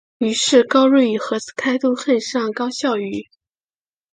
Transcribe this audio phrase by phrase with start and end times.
[0.17, 3.27] 于是高睿与和士开都恨上高孝瑜。